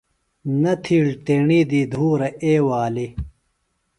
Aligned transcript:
نہ 0.61 0.73
تِھیڑ 0.83 1.05
تیݨی 1.25 1.59
دی 1.69 1.81
دُھورہ 1.91 2.29
اے 2.43 2.53
والی۔ 2.65 3.07